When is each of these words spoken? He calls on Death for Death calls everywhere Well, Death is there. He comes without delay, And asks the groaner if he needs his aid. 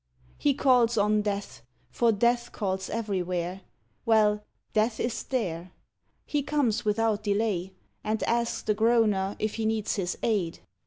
He 0.39 0.55
calls 0.55 0.97
on 0.97 1.21
Death 1.21 1.61
for 1.91 2.11
Death 2.11 2.51
calls 2.51 2.89
everywhere 2.89 3.61
Well, 4.03 4.43
Death 4.73 4.99
is 4.99 5.21
there. 5.21 5.73
He 6.25 6.41
comes 6.41 6.83
without 6.83 7.21
delay, 7.21 7.73
And 8.03 8.23
asks 8.23 8.63
the 8.63 8.73
groaner 8.73 9.35
if 9.37 9.57
he 9.57 9.65
needs 9.67 9.97
his 9.97 10.17
aid. 10.23 10.57